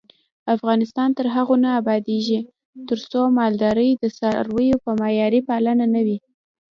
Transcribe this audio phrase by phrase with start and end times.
[0.55, 2.39] افغانستان تر هغو نه ابادیږي،
[2.89, 6.17] ترڅو مالداري د څارویو په معیاري پالنه نه وي.